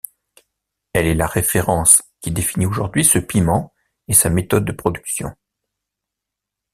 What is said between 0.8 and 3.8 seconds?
Elle est la référence qui définit aujourd'hui ce piment